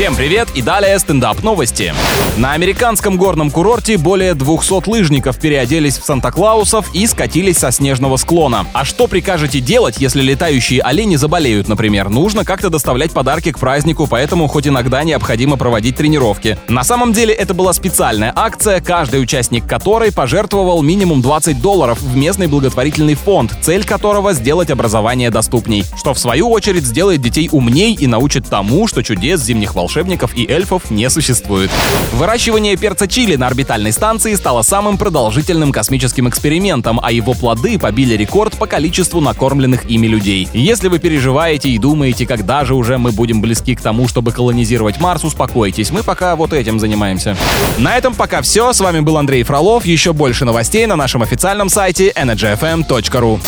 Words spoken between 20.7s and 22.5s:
минимум 20 долларов в местный